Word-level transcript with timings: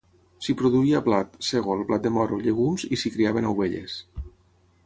S'hi 0.45 0.53
produïa 0.61 1.01
blat, 1.07 1.35
sègol, 1.49 1.85
blat 1.91 2.07
de 2.07 2.13
moro, 2.17 2.41
llegums, 2.47 2.89
i 2.97 3.01
s'hi 3.03 3.15
criaven 3.19 3.53
ovelles. 3.55 4.03